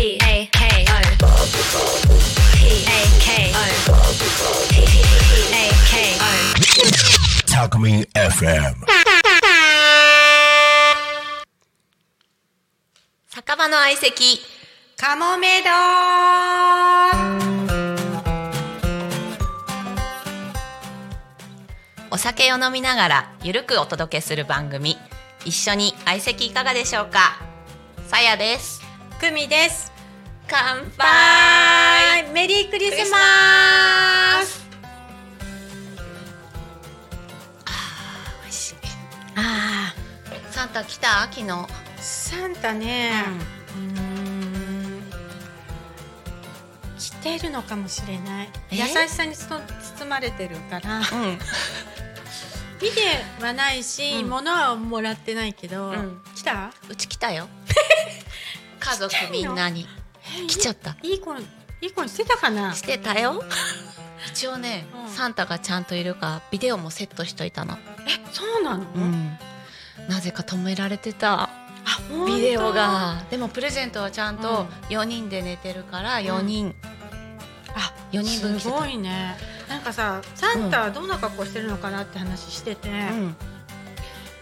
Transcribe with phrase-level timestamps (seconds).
[0.00, 0.96] P A K O
[2.56, 3.60] P A K O
[4.70, 4.80] P
[5.52, 6.24] A K O
[7.44, 8.76] Talkme FM.
[13.28, 14.40] 酒場の相席
[14.96, 15.68] カモメド
[22.10, 24.96] お酒を飲みながらゆるくお届けする番組。
[25.44, 27.38] 一緒に相席いかがでしょうか？
[28.08, 28.80] さやです。
[29.20, 29.89] クミです
[30.52, 31.04] 乾バ
[32.18, 33.18] イメリークリスマ
[34.44, 34.68] ス。
[38.42, 38.74] 美味しい。
[39.36, 39.94] あ
[40.50, 41.20] サンタ来た？
[41.30, 41.46] 昨日。
[41.46, 41.68] ー
[42.00, 43.12] サンタね。
[43.76, 45.02] うーん。
[46.98, 48.48] 来てるのかもしれない。
[48.72, 48.76] え？
[48.76, 49.60] 優しさに包
[50.08, 50.98] まれてるから。
[50.98, 51.04] うん。
[52.82, 54.28] 見てはないし、うん。
[54.28, 56.20] 物はもらってないけど、うん。
[56.34, 56.72] 来た？
[56.88, 57.46] うち来たよ。
[58.80, 59.86] 家族みんなに。
[59.96, 59.99] え
[60.48, 60.96] 来ちゃった。
[61.02, 61.42] いい子い
[61.82, 62.74] い子にしてたかな？
[62.74, 63.42] してたよ。
[64.26, 65.10] 一応ね、うん。
[65.10, 67.78] サンタがちゃんといるかビデオもセットしといたの。
[68.06, 69.38] えそうなの、うん。
[70.08, 71.48] なぜか止められてた。
[72.26, 73.22] ビデオが。
[73.30, 74.96] でもプレゼントはちゃんとうん。
[74.96, 76.74] 4人で寝てるから4人、
[77.74, 79.36] あ4人分すごいね。
[79.68, 83.36] なんかさサンタはどんな格好してるのかなって話してて、うん。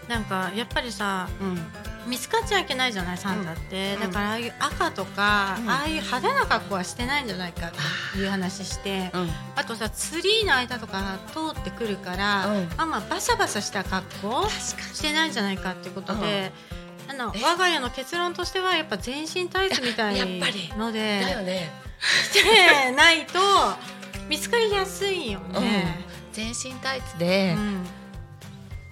[0.09, 1.55] なんかやっぱりさうん
[2.09, 4.01] 見つかっちゃいけないじゃないサンタって、うん。
[4.01, 5.69] だからああいう赤とか、うん。
[5.69, 7.71] ああいう派手な格好はしてないんじゃないかっ
[8.13, 9.29] ていう話して、うん。
[9.55, 12.69] あとさツリーの間とか通ってくるから、うん。
[12.77, 16.51] あんまバサバサした格好してないんじゃないかっていうことで、
[17.07, 17.43] あのえ？
[17.43, 20.15] 我が家の結論としてはやっぱ全身タイツみたい
[20.77, 21.21] ので
[22.01, 23.39] してないと
[24.27, 26.05] 見つかりやすいよね。
[26.33, 27.85] 全身タイツでう、ん。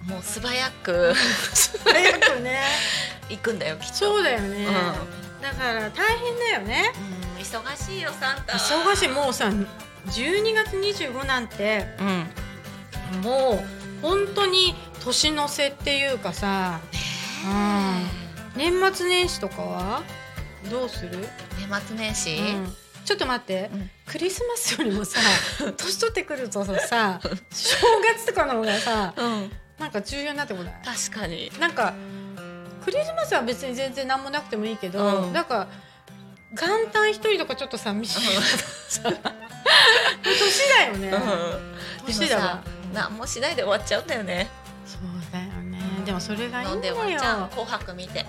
[0.08, 1.14] もう素早く。
[1.84, 2.60] 早くね
[3.28, 3.94] 行くんだよきっと。
[3.94, 6.92] そうだよね、うだから大変だよね。
[7.36, 7.42] うん。
[7.42, 8.54] 忙しいよサンタ。
[8.54, 9.08] 忙しい。
[9.08, 9.50] もうさ
[10.06, 13.22] 12月25なんてうん。
[13.22, 14.74] もう本当に
[15.04, 16.80] 年の瀬っていうかさ、
[17.46, 20.02] うん、年末年始とかは
[20.70, 21.10] どうする、
[21.58, 22.74] 年末年始、うん。
[23.04, 23.90] ちょっと待って、うん。
[24.06, 25.20] クリスマスよりもさ
[25.76, 27.76] 年取ってくるとさ 正
[28.14, 30.74] 月とかの方がさうん、なんか重要になってこない？
[30.84, 31.50] 確かに。
[31.58, 31.94] なんか
[32.88, 35.32] クリスマスは別に全然何もなくてもいいけど、うん。
[35.34, 35.68] なんか
[36.52, 38.20] 元旦一人とかちょっと寂しい
[40.24, 41.12] 年だよね、
[42.06, 42.42] 年だわ。
[42.42, 42.62] さ
[42.94, 44.48] 何もしないで終わっちゃうんだよね。
[44.86, 45.00] そう
[45.30, 45.78] だよね。
[46.06, 48.24] でもそれがいいんだ飲んで終わっちゃうよ紅白見て、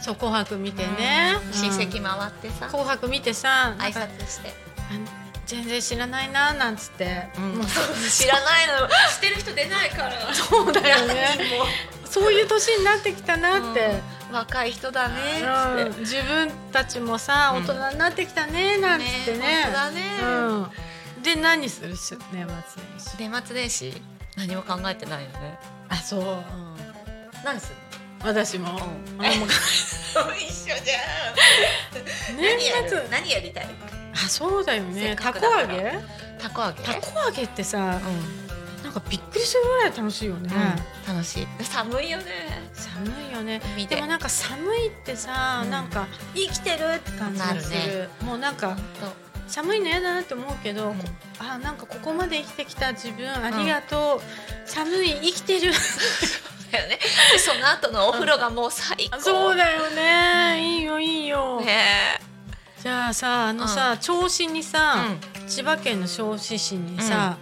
[0.00, 1.52] そう紅白見てね、うん。
[1.52, 4.54] 親戚回ってさ、紅白見てさなん挨か拶して、
[4.92, 7.04] あの全然知らないななんつって、
[7.36, 7.66] もう
[8.08, 8.88] 知らないの。
[9.10, 10.12] してる人出ないから。
[10.32, 11.36] そうだよね
[12.14, 14.00] そういう年になってきたなって、
[14.32, 15.14] 若い人だね。
[15.42, 15.86] うん。
[15.86, 16.00] っつって。
[16.02, 17.64] 自分たちもさうん。
[17.64, 19.38] 大人になってきたねなんつってね。
[19.38, 20.02] ねだね。
[20.22, 21.96] うん、で何する？
[21.96, 23.16] し年末年始。
[23.18, 24.02] 年末年始？
[24.36, 25.58] 何も考えてないよね、
[25.88, 26.22] あそう。
[27.44, 27.76] 何する？
[28.24, 28.88] 私も、の、あもう
[30.38, 32.38] 一緒じゃん。
[32.38, 33.08] 年末。
[33.10, 33.68] 何やりたい
[34.14, 35.98] あそうだよせねったこ揚げ？
[36.40, 36.82] たこ揚げ？
[36.84, 38.00] たこ揚げってさ
[38.80, 40.52] うなんかびっくりするぐらい楽しいよね、ん、
[41.06, 41.46] 楽しい。
[41.62, 42.24] 寒いよね。
[42.72, 43.60] 寒いよね。
[43.74, 45.70] 海ででもなんか寒いってさ、うん。
[45.70, 48.76] なんか生きてるって感じがする、なるもうなんか
[49.46, 50.98] 寒いの嫌だなって思うけど、うん。
[50.98, 51.04] こ
[51.38, 55.72] あなんかここまで生きてきた自分ありがとう、寒い生きてる。
[56.72, 56.98] だよね。
[57.32, 59.20] でその後のお風呂がもう最高。
[59.20, 62.18] そうだよね、いいよいいよ、ね
[62.82, 65.06] じゃあさあのさ、銚子にさ、
[65.46, 67.38] う千葉県の銚子市にさ、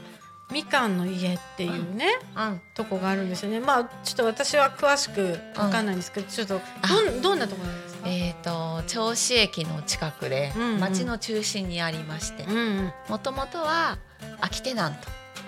[0.53, 2.61] みかんの家っていうね、うん。
[2.75, 3.61] とこがあるんですよね。
[3.61, 10.81] まあちょっと私は詳しくわかんないんですけど、ちょっとどんどんなとこなんですか、えー、と銚子駅の近くでうんうん。
[10.81, 12.93] 町の中心にありましてうんうん。
[13.09, 13.99] もともとは
[14.41, 14.99] 空きテナント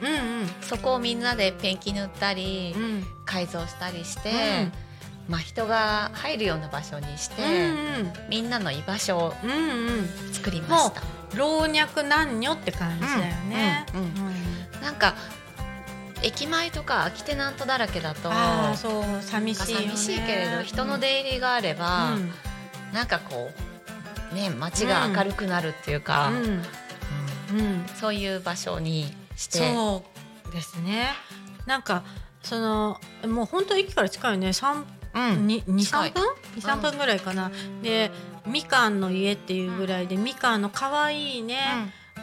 [0.03, 0.49] うん。
[0.63, 2.83] そこをみんなでペンキ塗ったりうん。
[2.83, 4.69] うん改造したりして、
[5.29, 7.47] まあ、人が入るような場所にして、う
[8.05, 9.59] んみんなの居場所をうんうん。
[9.59, 11.03] うん作りました。
[11.35, 13.87] 老若男女って感じだよね。
[13.95, 14.54] うんうん
[14.85, 15.15] なんか
[16.23, 18.31] 駅前とか空きテナントだらけだと
[18.77, 19.87] そう寂しいよね。
[19.89, 22.31] 寂しいけれど人の出入りがあれば、うん
[22.93, 23.51] なんかこ
[24.31, 30.05] うね街が明るくなるっていうか、うんうんうんそういう場所にしてそ
[30.49, 31.09] うですね。
[31.67, 32.05] なんか
[32.43, 34.53] そのもう本当駅から近いよね。
[34.53, 36.35] 三うんに二近い三分？
[36.57, 37.51] 二三分ぐらいかな。
[37.83, 38.13] で
[38.47, 41.59] みかんの家っていうぐらいでみかんの可愛いね。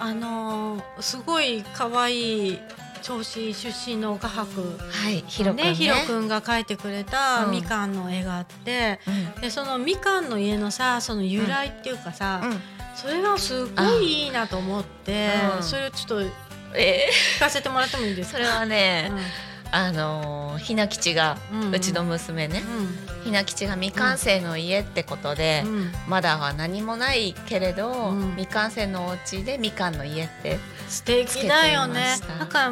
[0.02, 2.60] あのーすごい可愛い
[3.04, 4.78] 銚子出身の画伯。
[4.90, 5.64] はいひろくんね。
[5.66, 7.52] ねひろくんが描いてくれたうん。
[7.52, 9.00] みかんの絵があって、
[9.36, 9.42] うん。
[9.42, 12.60] でそのみかんの家のさその由来っていうかさ、うん。
[12.96, 15.64] それがすごいいいなと思って、うん。
[15.64, 16.32] それをちょっと聞
[16.76, 17.10] え
[17.40, 18.40] かせてもらってもいいですか？
[18.40, 19.18] れはね、うん
[19.72, 22.62] あのーひな吉が、ううんちの娘ね、
[23.22, 25.64] うひな吉が未完成の家ってことで、
[26.08, 28.32] まだは何もないけれど、うん。
[28.32, 32.18] 未完成のお家でみかんの家って素敵だよね。
[32.40, 32.72] なんか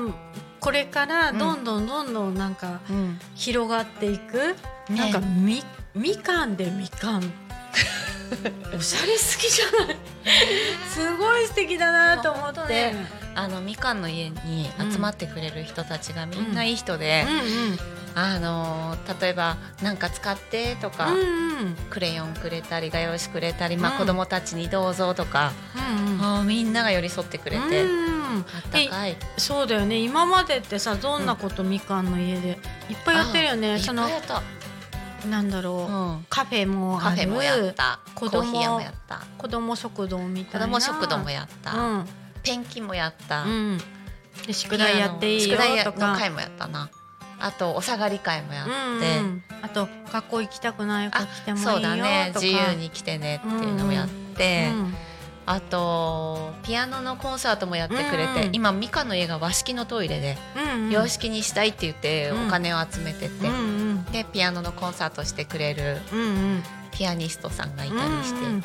[0.60, 3.20] これからどんどんどんどんなんかうん。
[3.36, 4.56] 広がっていく、
[4.90, 4.98] ね。
[4.98, 5.64] なんかみ
[5.96, 7.24] みかんでみかん。
[8.78, 9.98] おしゃれすぎじゃない？
[10.90, 12.94] すごい素敵だなと思本って、
[13.36, 17.26] あのみかんの家に集まってくれる人たちがみんないい人で、
[18.16, 21.10] あのー例えば「なんか使って」とか、
[21.90, 25.52] クレヨンくれたり画用紙くれたり、まあ、うん子供たちにどうぞとか、
[26.42, 29.18] うみんなが寄り添ってくれて、うんあったかい。
[29.38, 29.98] そうだよね。
[29.98, 32.60] 今までってさどんなことみかんの家で
[32.90, 34.08] いっぱいやってるよね、その
[35.30, 36.26] なんだろう、うん。
[36.30, 37.18] カフェもある。
[37.18, 38.00] カフェもやった。
[38.16, 39.22] コ子供ーヒー屋もやった。
[39.38, 40.68] 子供食堂み子たいな。
[40.68, 42.06] 供食堂もやった、うん
[42.44, 43.78] ペンキもやった、うん、
[44.46, 46.90] で宿題やっていいよ宿題とかの会もやったな。
[47.42, 52.32] あとお下がり会もやって、うんうん、あと学校行きたくない子あ来てもいいよそうだね。
[52.36, 54.94] 自由に来てねっていうのもやって、うん。
[55.46, 60.92] あとピアノのコンサートもやってくれて、うん今ミカの家が和式のトイレで、うんうん。
[60.92, 62.48] 洋式にしたいって言ってうん。
[62.48, 63.56] お金を集めてて、うんう
[63.94, 64.06] ん。
[64.12, 66.24] でピアノのコンサートしてくれるうんう
[66.58, 66.64] ん。
[66.92, 68.60] ピアニストさんがいたりして、うんうん。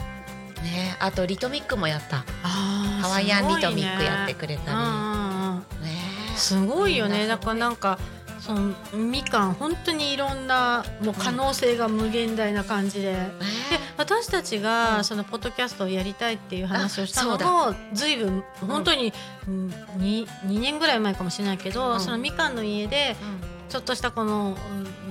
[0.65, 0.97] ね。
[0.99, 2.25] あとリトミックもやった。
[2.43, 7.98] あーハワイアンリトミックやってくれたりすごいよねだからなんか
[8.40, 13.12] そのみかん本当にいろんなもう可能性が無限大な感じで。
[13.12, 13.30] ね
[13.70, 19.12] で私たちが、そのポッドキャストをやりたいっていう話をしたのもずいぶん本当に、
[19.48, 23.16] うん、2, 2年ぐらい前かもしれないけど、うんそのみかんの家で
[23.48, 24.56] うんちょっとしたこの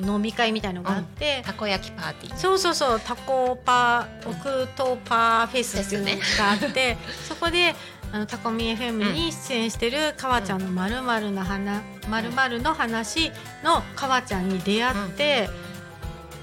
[0.02, 2.34] うん飲み会みたいのがあって、たこ焼きパーティー。
[2.34, 6.98] ねそうそうそうタコパーオクトパーフェスっていうのがあって、
[7.28, 7.76] そこで
[8.12, 13.32] あのタコミ FM に出演してるかわちゃんのまるまるな話まるまるの話
[13.64, 15.50] のかわちゃんに出会って、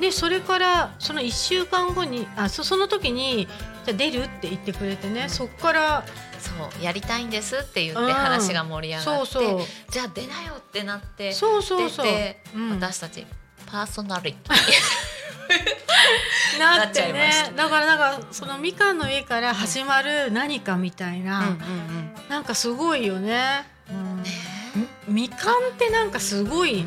[0.00, 3.46] でそれからその1週間後にあそその時に
[3.84, 6.04] じゃあ出るって言ってくれてね、そっから
[6.40, 6.50] そ
[6.80, 9.60] うやりたいんですって言ってうん話が盛り上がって、そうそう。
[9.90, 12.06] じゃあ出なよってなってそうそうそう、
[12.72, 13.26] 私たち
[13.66, 14.54] パーソナリティ。
[16.58, 17.56] なっていましたね。
[17.56, 22.14] だからなんかそのみかんの家から始まる何かみたいな、うんうんうん。
[22.28, 23.66] なんかすごいよね。
[23.90, 24.22] うん。
[24.22, 24.30] ね。
[25.08, 26.84] みみかんってなんかすごい、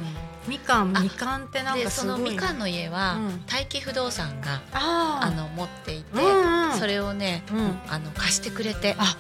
[0.48, 2.20] みかんあみかんってなんかすごい。
[2.20, 3.46] のみかんの家は、うん。
[3.46, 6.80] 大気不動産があの持っていて、うんうん。
[6.80, 7.80] それをね、うん。
[7.90, 8.96] あの貸してくれて。
[8.98, 9.18] あ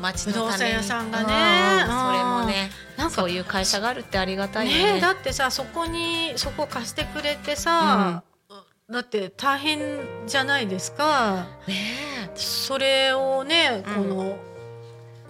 [0.00, 1.24] 町のために不動産屋さんがね。
[1.84, 4.92] うんうんそれもねなんかそういう会社があるってありがたいよね。
[4.92, 8.22] ねえだってさそこにそこ貸してくれてさ、
[8.90, 9.78] だって大変
[10.26, 11.46] じゃないですか。
[11.66, 11.74] ね
[12.34, 13.94] それをねうん。
[13.94, 14.36] この、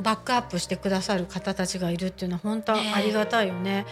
[0.03, 3.87] バックアップしてくださる方たちがいるっていうのは本当ありがたいよね。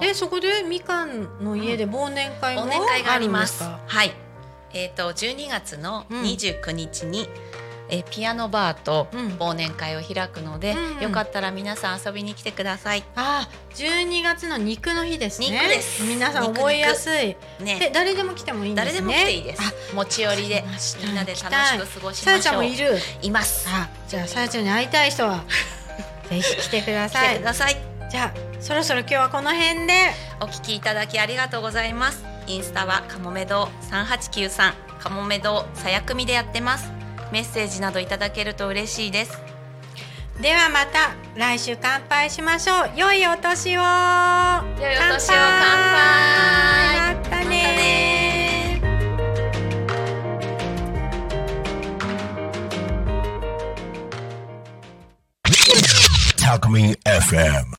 [0.00, 3.64] でそこでみかんの家で忘年会も忘年会があります。
[3.64, 4.12] はい。
[4.72, 6.22] えっ、と12月のうん。
[6.22, 7.28] 29日に、
[7.88, 13.04] えーピアノバーとうん忘年会を開くので、うんよかったら皆さん遊びに来てください。
[13.14, 19.94] あ12月の肉の日ですね肉です皆さん覚えやすいでね、誰でも来てもいいんですね誰でも来ていいですあ。
[19.94, 20.64] 持ち寄りで
[21.04, 22.52] みんなで楽しく過ごしさやましょう。
[22.52, 23.68] ちゃんもいるいます。
[23.68, 25.44] あじゃあさやちゃんに会いたい人は
[26.30, 27.76] ぜひ来てくだ来さいてください。
[28.10, 32.24] じゃあそろそろ今日はこの辺でお聞きいただきありがとうございます。
[32.46, 36.95] インスタはかもめ堂三八九三かもめ堂さや組でやってます。
[37.32, 39.40] メッセージなどいただけると嬉しいです。
[40.40, 42.90] ではまた来週乾杯しましょう。
[42.94, 43.80] 良いお年を。
[43.80, 43.86] 良い
[44.96, 45.60] お年を乾
[45.92, 47.14] 杯。
[47.14, 48.80] またね。
[56.38, 57.75] タクミ FM